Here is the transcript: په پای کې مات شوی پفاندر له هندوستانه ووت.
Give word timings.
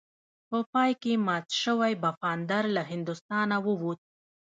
په 0.49 0.57
پای 0.71 0.91
کې 1.01 1.13
مات 1.27 1.45
شوی 1.61 1.93
پفاندر 2.03 2.63
له 2.75 2.81
هندوستانه 2.91 3.57
ووت. 3.65 3.99